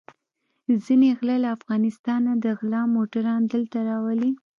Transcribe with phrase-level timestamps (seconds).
[0.83, 4.31] ځينې غله له افغانستانه د غلا موټران دلته راولي.